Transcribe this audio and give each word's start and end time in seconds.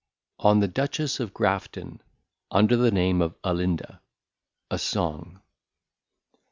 ON 0.39 0.61
THE 0.61 0.67
Dutchess 0.67 1.19
of 1.19 1.31
Grafton 1.31 2.01
Under 2.49 2.75
the 2.75 2.89
Name 2.89 3.21
of 3.21 3.35
ALINDA. 3.43 4.01
A 4.71 4.79
SONG. 4.79 5.39